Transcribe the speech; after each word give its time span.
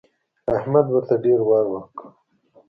احمد 0.55 0.85
ورته 0.91 1.15
ډېر 1.25 1.39
وار 1.47 1.65
وکړ. 1.69 2.01